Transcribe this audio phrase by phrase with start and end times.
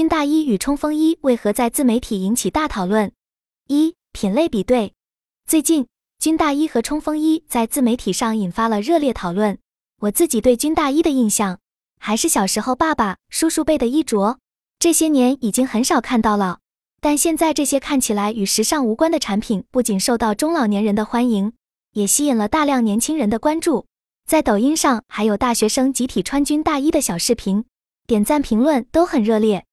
[0.00, 3.12] 军大衣与冲锋衣为何在自媒体引起大讨论？
[3.68, 4.94] 一、品类比对。
[5.46, 5.88] 最近，
[6.18, 9.58] 军大衣和冲锋衣在自媒体上引发了热烈讨论。
[10.00, 11.58] 我自己对军大衣的印象，
[11.98, 14.38] 还是小时候爸爸、叔叔辈的衣着，
[14.78, 16.60] 这些年已经很少看到了。
[17.02, 21.52] 但现在这些看起来与时尚无关的产品，不仅受到中老年人的欢迎，
[21.92, 23.84] 也吸引了大量年轻人的关注。
[24.26, 27.66] 在抖音上，还有大学生集体穿军大衣的小视频，
[28.06, 29.66] 点赞评论都很热烈。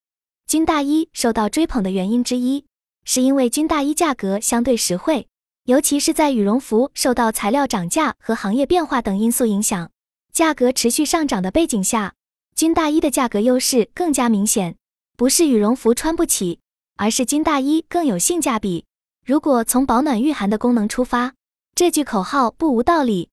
[0.48, 2.64] 军大衣受到追捧的原因之一，
[3.04, 5.28] 是因为军大衣价格相对实惠，
[5.66, 9.92] 尤其是在羽绒服受到材料涨价和行业变化等因素影响，
[10.32, 12.14] 价格持续上涨的背景下，
[12.56, 14.78] 军大衣的价格优势更加明显。
[15.18, 16.62] 不是羽绒服穿不起，
[16.96, 18.86] 而是军大衣更有性价比。
[19.26, 21.34] 如果从保暖御寒的功能出发，
[21.76, 23.28] 这句口号不无道理。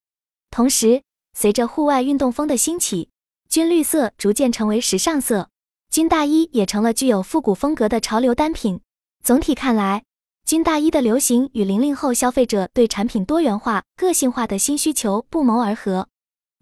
[0.51, 3.11] 同时，随着户外运动风的兴起，
[3.49, 5.51] 军绿色逐渐成为时尚色。
[5.95, 8.81] 军大衣也成了具有复古风格的潮流单品。
[9.23, 10.03] 总体看来，
[10.45, 16.09] 军大衣的流行与零零后消费者对产品多元化、个性化的新需求不谋而合。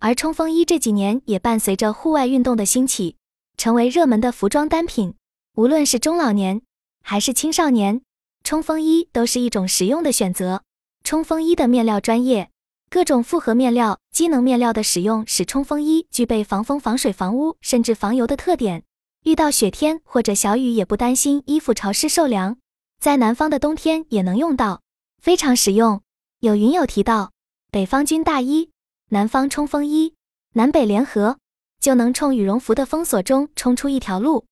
[0.01, 3.17] 而冲锋衣这几年也伴随着户外运动的兴起，
[3.57, 5.15] 成为热门的服装单品。
[5.57, 6.61] 无论是中老年
[7.03, 8.03] 还是青少年，
[8.45, 10.61] 冲锋衣都是一种实用的选择。
[11.05, 12.51] 冲锋衣的面料专业，
[12.91, 18.85] 各种复合面料、机能面料的使用，使冲锋衣具备防风、防水、防污，甚至防油的特点。
[19.25, 22.59] 遇到雪天或者小雨也不担心衣服潮湿受凉，
[22.99, 24.83] 在南方的冬天也能用到，
[25.21, 26.03] 非常实用。
[26.41, 27.31] 有云友提到，
[27.71, 28.71] 北方军大衣，
[29.11, 30.15] 南方冲锋衣，
[30.55, 31.39] 南北联合
[31.81, 34.45] 就能冲羽绒服的封锁中冲出一条路。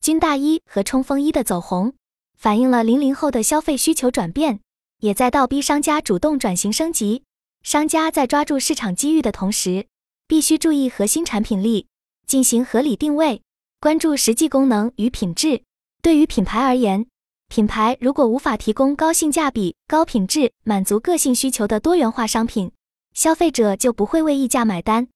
[0.00, 1.94] 军大衣和冲锋衣的走红，
[2.38, 4.60] 反映了零零后的消费需求转变，
[5.00, 7.24] 也在倒逼商家主动转型升级。
[7.64, 9.88] 商家在抓住市场机遇的同时，
[10.28, 11.88] 必须注意核心产品力，
[12.24, 13.42] 进行合理定位。
[13.82, 15.64] 关注实际功能与品质。
[16.02, 17.04] 对于品牌而言，
[17.48, 22.70] 品牌如果无法提供高性价比、高品质、满足个性需求的多元化商品，
[23.12, 25.08] 消费者就不会为溢价买单。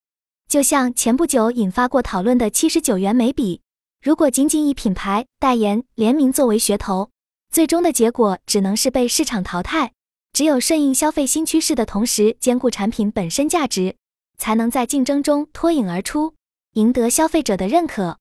[0.48, 3.60] 就像前不久引发过讨论的七十九元眉笔，
[4.02, 7.10] 如果仅仅以品牌代言联名作为噱头，
[7.52, 9.92] 最终的结果只能是被市场淘汰。
[10.32, 13.94] 只有顺应消费新趋势的同时，兼顾产品本身价值，
[14.36, 16.34] 才能在竞争中脱颖而出，
[16.72, 18.18] 赢得消费者的认可。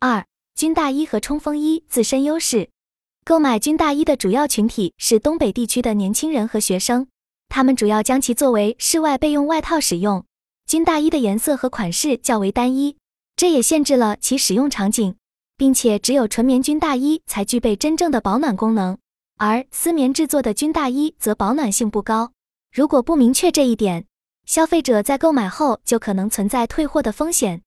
[0.00, 2.68] 二军大衣和冲锋衣自身优势，
[3.24, 7.06] 购买军大衣的主要群体是东北地区的年轻人和学生，
[7.48, 10.24] 他们主要将其作为室外备用外套使用。
[10.66, 12.96] 军大衣的颜色和款式较为单一，
[13.36, 15.16] 这也限制了其使用场景，
[15.56, 18.96] 并且只有纯棉军大衣才具备真正的保暖功能，
[19.36, 22.32] 而丝棉制作的军大衣则保暖性不高。
[22.72, 24.06] 如果不明确这一点，
[24.46, 27.62] 消费者在购买后就可能存在退货的风险。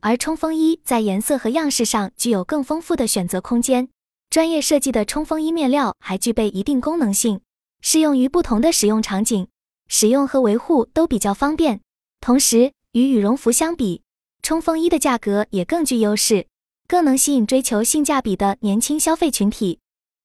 [0.00, 3.88] 而冲锋衣在颜色和样式上具有更丰富的选择空间，
[4.30, 7.40] 专业设计的冲锋衣面料还具备一定功能性，
[7.80, 9.48] 适用于不同的使用场景，
[9.88, 11.80] 使用和维护都比较方便。
[12.20, 14.02] 同时，与羽绒服相比，
[14.40, 16.46] 冲锋衣的价格也更具优势，
[16.86, 19.80] 更能吸引追求性价比的年轻消费群体。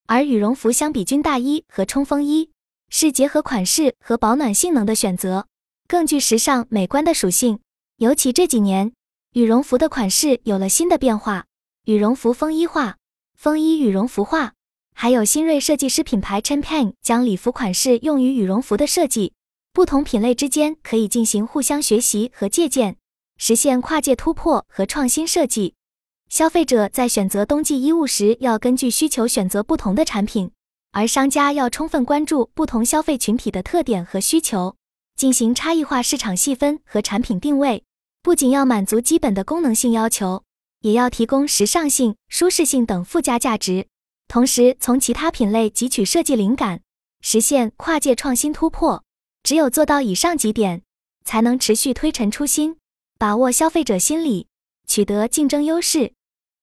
[0.05, 2.51] 而羽绒服相比军大衣和冲锋衣，
[2.89, 5.47] 是结合款式和保暖性能的选择，
[5.87, 7.59] 更具时尚美观的属性，
[7.97, 8.93] 尤其这几年。
[9.33, 11.45] 羽绒服的款式有了新的变化，
[11.85, 12.97] 羽绒服风衣化、
[13.35, 14.53] 风衣羽绒服化，
[14.93, 19.33] 还有新锐设计师品牌 Champion 将礼服款式用于羽绒服的设计。
[19.73, 22.97] 不同品类之间可以进行互相学习和借鉴，
[23.37, 25.73] 实现跨界突破和创新设计。
[26.29, 30.51] 消费者在选择冬季衣物时，要根据需求选择不同的产品，
[30.91, 34.75] 而商家要充分关注不同消费群体的特点和需求，
[35.15, 37.83] 进行差异化市场细分和产品定位。
[38.23, 40.45] 不仅要满足基本的功能性要求，
[40.79, 43.87] 也要提供时尚性、舒适性等附加价值，
[44.29, 46.79] 同时从其他品类汲取设计灵感，
[47.19, 49.03] 实现跨界创新突破。
[49.43, 50.83] 只有做到以上几点，
[51.25, 52.77] 才能持续推陈出新，
[53.19, 54.47] 把握消费者心理，
[54.87, 56.13] 取得竞争优势。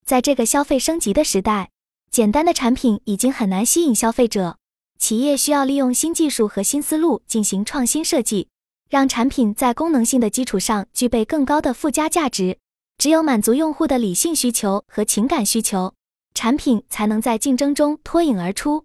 [0.06, 1.68] 在这个消费升级的时代，
[2.10, 4.56] 简单的产品已经很难吸引消费者，
[4.98, 8.48] 企业需要利用新技术和新思路进行创新设计。
[8.90, 12.58] 让产品在功能性的基础上具备更高的附加价值。
[12.98, 15.94] 只有满足用户的理性需求和情感需求，
[16.34, 18.84] 产品才能在竞争中脱颖而出。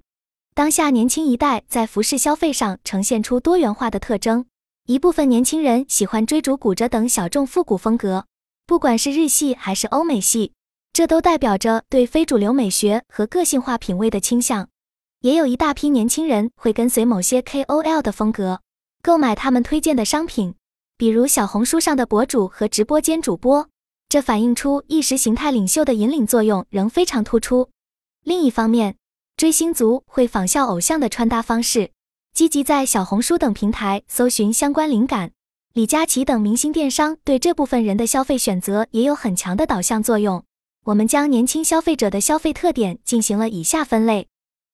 [0.53, 4.45] 当下年轻一代在服饰消费上呈现出多元化的特征，
[4.85, 8.25] 一部分年轻人喜欢追逐骨折等小众复古风格，
[8.65, 10.53] 不管是日系还是欧美系，
[10.93, 14.69] 这都代表着对非主流美学和个性化品味的倾向。
[15.19, 18.61] 也有一大批年轻人会跟随某些 KOL 的风格。
[19.05, 20.55] 购买他们推荐的商品，
[20.97, 23.69] 比如小红书上的博主和直播间主播，
[24.09, 27.69] 这反映出意识形态领袖的引领作用仍非常突出。
[28.23, 28.95] 另一方面，
[29.37, 31.91] 追星族会仿效偶像的穿搭方式，
[32.33, 35.29] 积极在小红书等平台搜寻相关灵感。
[35.73, 40.43] 李佳琦等明星电商对这部分人的消费选择也有很强的导向作用。
[40.85, 44.27] 我们将年轻消费者的消费特点进行了以下分类：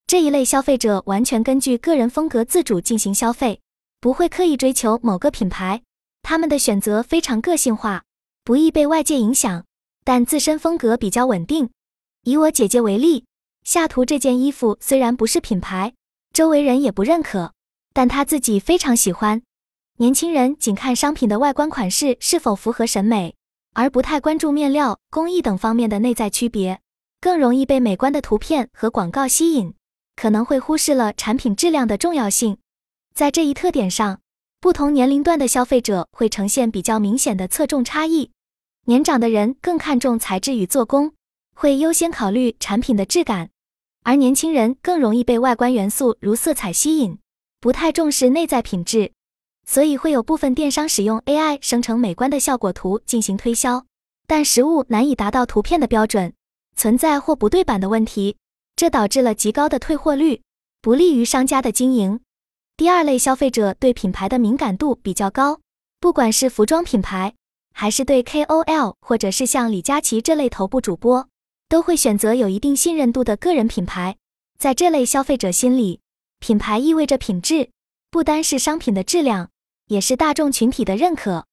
[0.07, 3.59] 这一类消费者完全根据个人风格自主进行消费，
[4.01, 5.83] 不会刻意追求某个品牌，
[6.23, 8.01] 他们的选择非常个性化，
[8.43, 9.63] 不易被外界影响，
[10.03, 11.69] 但自身风格比较稳定。
[12.23, 13.25] 以我姐姐为例。
[13.63, 15.93] 下图这件衣服虽然不是品牌，
[16.33, 17.53] 周围人也不认可，
[17.93, 19.43] 但她自己非常喜欢。
[19.99, 23.35] 年轻人仅看商品的外观款式是否符合审美，
[23.75, 26.81] 而不太关注面料、工艺等方面的内在区别，
[27.19, 29.75] 更容易被美观的图片和广告吸引，
[30.15, 32.57] 可能会忽视了产品质量的重要性。
[33.13, 34.19] 在这一特点上，
[34.59, 38.31] 不同年龄段的消费者会呈现比较明显的侧重差异。
[38.85, 41.13] 年长的人更看重材质与做工。
[41.53, 43.51] 会优先考虑产品的质感，
[44.03, 47.19] 而年轻人更容易被外观元素如色彩吸引，
[47.59, 49.11] 不太重视内在品质，
[49.67, 53.85] 所以会有部分电商使用 AI 生成美观的效果图进行推销，
[54.25, 56.33] 但实物难以达到图片的标准，
[56.75, 58.37] 存在或不对版的问题，
[58.75, 60.41] 这导致了极高的退货率，
[60.81, 62.21] 不利于商家的经营。
[62.81, 65.59] 第二类消费者对品牌的敏感度比较高，
[65.99, 67.35] 不管是服装品牌，
[67.75, 71.27] 还是对 KOL 或者是像李佳琦这类头部主播。
[71.69, 74.17] 都会选择有一定信任度的个人品牌，
[74.57, 75.99] 在这类消费者心里，
[76.39, 77.69] 品牌意味着品质，
[78.09, 79.51] 不单是商品的质量，
[79.85, 81.45] 也是大众群体的认可。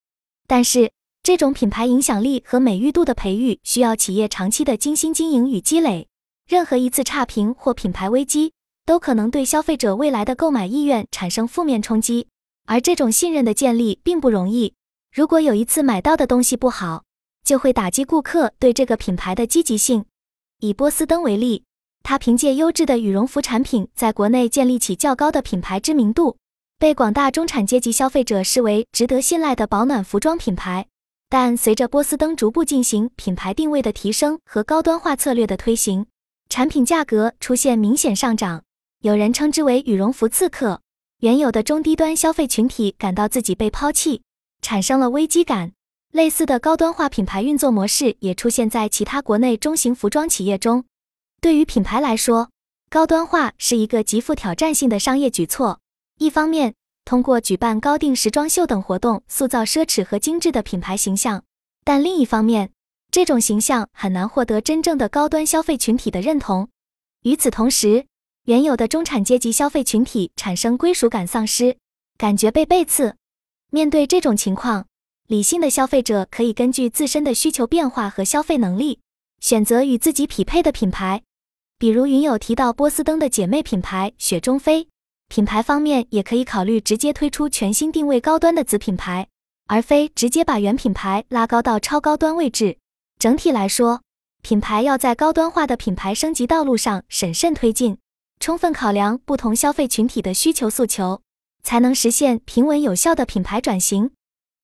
[0.47, 0.91] 但是，
[1.23, 6.09] 这种品牌影响力和美誉度的培育，需要企业长期的精心经营与积累。
[6.49, 8.55] 任何一次差评或品牌危机，
[8.89, 12.27] 都可能对消费者未来的购买意愿产生负面冲击。
[12.65, 14.73] 而这种信任的建立并不容易。
[15.15, 17.05] 如果有一次买到的东西不好，
[17.45, 20.07] 就会打击顾客对这个品牌的积极性。
[20.61, 21.65] 以波司登为例，
[22.03, 26.39] 它凭借优质的羽绒服产品，在国内建立起较高的品牌知名度，
[26.79, 30.87] 被广大中产阶级消费者视为值得信赖的保暖服装品牌。
[31.29, 36.07] 但随着波司登逐步进行品牌定位的提升和高端化策略的推行，
[36.49, 38.65] 产品价格出现明显上涨，
[39.01, 40.83] 有人称之为“羽绒服刺客”。
[41.23, 44.23] 原有的中低端消费群体感到自己被抛弃，
[44.61, 45.73] 产生了危机感。
[46.11, 50.85] 类似的高端化品牌运作模式也出现在其他国内中型服装企业中。
[51.41, 52.51] 对于品牌来说，
[52.91, 55.79] 高端化是一个极富挑战性的商业举措。
[56.19, 56.75] 一方面，
[57.05, 61.43] 通过举办高定时装秀等活动，塑造奢侈和精致的品牌形象；
[61.85, 62.73] 但另一方面，
[63.13, 66.69] 这种形象很难获得真正的高端消费群体的认同。
[67.23, 68.07] 与此同时，
[68.49, 71.77] 原有的中产阶级消费群体产生归属感丧失，
[72.17, 73.15] 感觉被背刺。
[73.71, 74.87] 面对这种情况，
[75.27, 79.01] 理性的消费者可以根据自身的需求变化和消费能力，
[79.39, 81.23] 选择与自己匹配的品牌。
[81.79, 84.89] 比如云友提到波司登的姐妹品牌雪中飞，
[85.29, 89.29] 品牌方面也可以考虑直接推出全新定位高端的子品牌，
[89.67, 92.79] 而非直接把原品牌拉高到超高端位置。
[93.19, 94.01] 整体来说，
[94.41, 97.99] 品牌要在高端化的品牌升级道路上审慎推进，
[98.41, 101.23] 充分考量不同消费群体的需求诉求，
[101.63, 104.11] 才能实现平稳有效的品牌转型。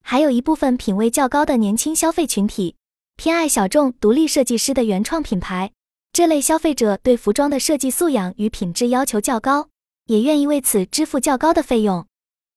[0.03, 2.77] 还有一部分品味较高的年轻消费群体，
[3.17, 5.73] 偏爱小众独立设计师的原创品牌。
[6.13, 9.69] 这类消费者对服装的设计素养与品质要求较高，
[10.07, 12.07] 也愿意为此支付较高的费用。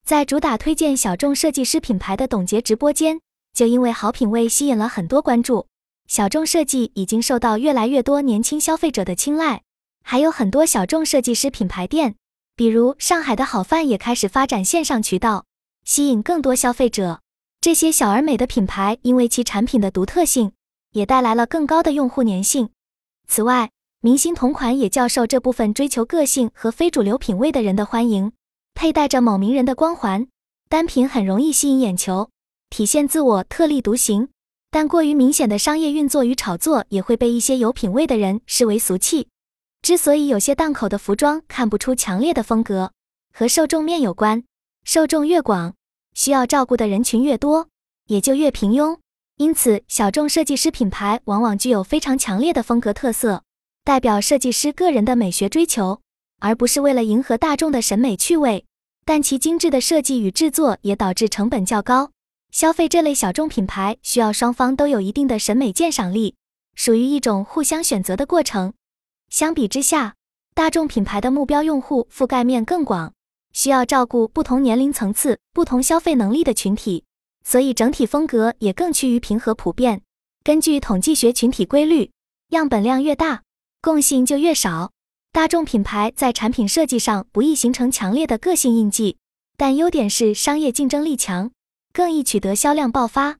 [0.06, 3.20] 在主打推荐小众设计师品牌的董洁直播间，
[3.54, 5.68] 就因为好品味吸引了很多关注。
[6.08, 9.64] 小众设计已经受到越来越多年轻消费者的青睐，
[10.10, 12.16] 还有很多小众设计师品牌店，
[12.56, 15.44] 比如上海的好饭也开始发展线上渠道，
[15.84, 17.20] 吸引更多消费者。
[17.60, 20.54] 这些小而美的品牌，因为其产品的独特性，
[20.94, 22.70] 也带来了更高的用户粘性。
[23.28, 28.32] 此外，明星同款也较受这部分追求个性和非主流品味的人的欢迎。
[28.76, 30.26] 佩戴着某名人的光环，
[30.70, 32.30] 单品很容易吸引眼球，
[32.70, 34.30] 体现自我特立独行。
[34.72, 39.28] 但过于明显的商业运作与炒作，也会被一些有品味的人视为俗气。
[39.82, 42.92] 之所以有些档口的服装看不出强烈的风格，
[43.34, 44.44] 和受众面有关。
[44.84, 45.74] 受众越广。
[46.14, 47.68] 需要照顾的人群越多，
[48.08, 48.98] 也就越平庸。
[49.36, 53.44] 因此，小众设计师品牌往往具有非常强烈的风格特色，
[53.84, 56.02] 代表设计师个人的美学追求，
[56.40, 58.66] 而不是为了迎合大众的审美趣味。
[59.06, 62.10] 但其精致的设计与制作也导致成本较高。
[62.50, 66.34] 消费这类小众品牌需要双方都有一定的审美鉴赏力，
[66.74, 68.74] 属于一种互相选择的过程。
[69.30, 70.16] 相比之下，
[70.54, 73.14] 大众品牌的目标用户覆盖面更广。
[73.54, 77.04] 需要照顾不同年龄层次、不同消费能力的群体，
[77.44, 80.02] 所以整体风格也更趋于平和普遍。
[80.44, 82.12] 根据统计学群体规律，
[82.50, 83.42] 样本量越大，
[83.82, 84.92] 共性就越少。
[85.32, 89.18] 大众品牌在产品设计上不易形成强烈的个性印记，
[89.58, 91.52] 但优点是商业竞争力强，
[91.92, 93.38] 更易取得销量爆发。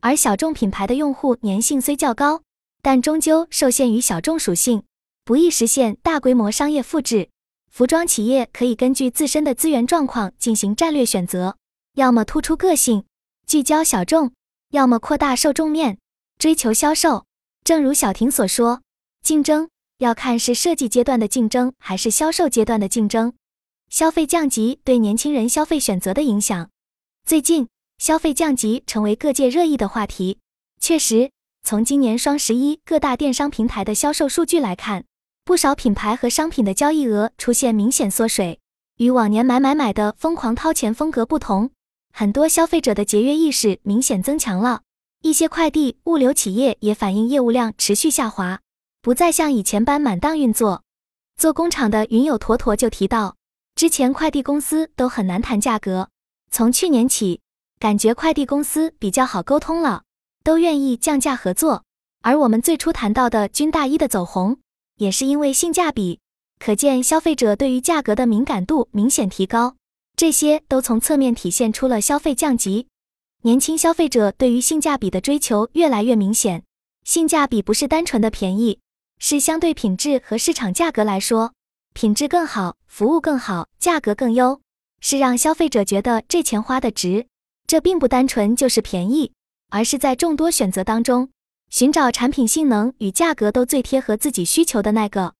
[0.00, 2.42] 而小众品牌的用户粘性虽较高，
[2.82, 4.84] 但终究受限于小众属性，
[5.26, 7.30] 不易实现大规模商业复制。
[7.68, 11.56] 服装企业可以根据自身的资源状况进行战略选择，
[11.94, 13.04] 要么突出个性，
[13.44, 14.28] 聚焦小众；
[14.70, 15.98] 要么扩大受众面，
[16.38, 17.26] 追求销售。
[17.64, 18.82] 正如小婷所说，
[19.20, 19.68] 竞争
[19.98, 23.32] 要看是设计阶段的竞争还是销售阶段的竞争。
[23.90, 26.70] 消费降级对年轻人消费选择的影响，
[27.24, 27.66] 最近
[27.98, 30.38] 消费降级成为各界热议的话题。
[30.80, 31.32] 确实，
[31.64, 35.04] 从今年双十一各大电商平台的销售数据来看。
[35.46, 38.58] 不少品牌和商品的交易额出现明显缩水，
[38.96, 41.70] 与往年买买买的疯狂掏钱风格不同，
[42.12, 44.80] 很多消费者的节约意识明显增强了。
[45.22, 48.58] 一些快递物流企业也反映业务量持续下滑，
[49.00, 50.82] 不再像以前般满档运作。
[51.36, 53.36] 做工厂的云友坨坨就提到，
[53.76, 56.08] 之前快递公司都很难谈价格，
[56.50, 57.40] 从去年起，
[57.78, 60.02] 感觉快递公司比较好沟通了，
[60.42, 61.84] 都愿意降价合作。
[62.22, 64.58] 而我们最初谈到的军大衣的走红。
[64.96, 66.20] 也是因为性价比，
[66.58, 69.76] 可见消费者对于价格的敏感度明显提高，
[70.16, 72.86] 这些都从侧面体现出了消费降级。
[73.42, 76.64] 年轻消费者对于性价比的追求越来越明显，
[77.04, 78.80] 性价比不是单纯的便宜，
[79.18, 81.52] 是相对品质和市场价格来说，
[81.92, 84.60] 品质更好，服务更好，价格更优，
[85.00, 87.26] 是让消费者觉得这钱花的值。
[87.66, 89.32] 这并不单纯就是便宜，
[89.70, 91.28] 而是在众多选择当中。
[91.70, 95.34] 寻找产品性能与价格都最贴合自己需求的那个，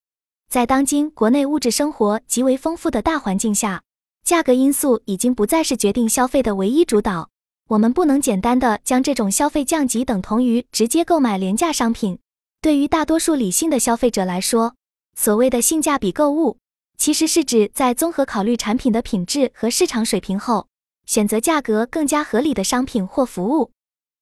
[0.51, 3.83] 在当今国内物质生活极为丰富的大环境下，
[4.25, 7.31] 价格因素已经不再是决定消费的唯一主导。
[7.69, 12.19] 我们不能简单的将这种消费降级等同于直接购买廉价商品。
[12.61, 14.75] 对于大多数理性的消费者来说，
[15.17, 16.59] 所谓的性价比购物，
[16.99, 20.69] 其实是指在综合考虑产品的品质和市场水平后，
[21.07, 23.71] 选择价格更加合理的商品或服务。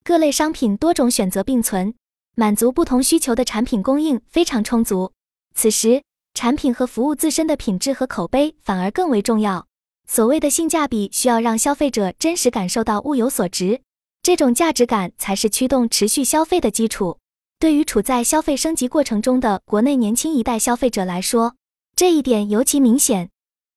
[0.07, 1.95] 各类商品多种选择并存，
[2.37, 5.13] 满足不同需求的产品供应非常充足。
[5.55, 6.03] 此时，
[6.35, 9.67] 产品和服务自身的品质和口碑反而更为重要。
[10.07, 13.81] 所谓的性价比，需要让消费者真实感受到物有所值，
[14.23, 17.17] 这种价值感才是驱动持续消费的基础。
[17.59, 21.55] 对于处在消费升级过程中的国内年轻一代消费者来说，
[21.97, 23.31] 这一点尤其明显。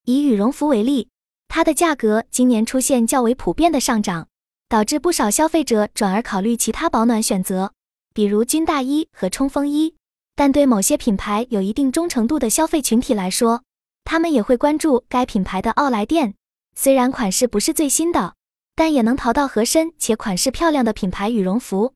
[0.04, 1.08] 以羽绒服为例，
[1.48, 4.28] 它的价格今年出现较为普遍的上涨。
[4.70, 7.72] 导致不少消费者转而考虑其他保暖选择，
[8.14, 9.96] 比如军大衣和冲锋衣。
[10.36, 13.64] 但对某些品牌有一定忠诚度的消费群体来说，
[14.04, 16.36] 他们也会关注该品牌的奥莱店。
[16.76, 18.36] 虽然款式不是最新的，
[18.76, 21.94] 但也能淘到合身且款式漂亮的品牌羽绒服。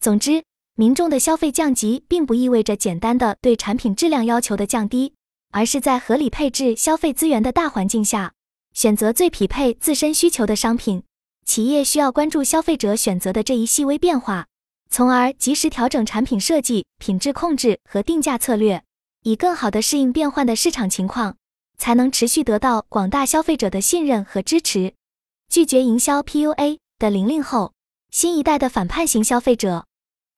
[0.00, 0.42] 总之，
[0.74, 5.14] 民众的消费降级并不意味着简单的对产品质量要求的降低，
[5.52, 8.34] 而是在合理配置消费资源的大环境下，
[8.74, 11.04] 选择最匹配自身需求的商品。
[11.48, 14.48] 企业需要关注消费者选择的这一细微变化，
[14.90, 18.84] 从而及时调整产品设计、品质控制和定价策略，
[19.22, 21.36] 以更好地适应变换的市场情况，
[21.78, 24.92] 才能持续得到广大消费者的信任和支持。
[25.48, 27.72] 拒绝营销 PUA 的零零后，
[28.10, 29.86] 新一代的反叛型消费者，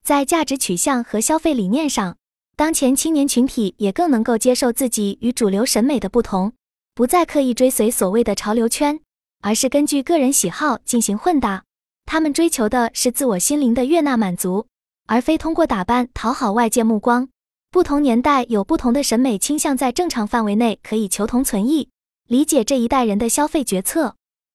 [0.04, 2.18] 在价值取向和消费理念上，
[2.54, 6.52] 当前青年群体也更能够接受自己与主流审美的不同，
[6.94, 9.00] 不再刻意追随所谓的潮流圈。
[9.40, 11.64] 而是根据个人喜好进行混搭，
[12.06, 14.66] 他们追求的是自我心灵的悦纳满足，
[15.06, 17.28] 而非通过打扮讨好外界目光。
[17.70, 21.88] 不同年代有不同的审美倾向，在正常范围内可以求同存异。
[22.26, 24.16] 理解这一代人的消费决策，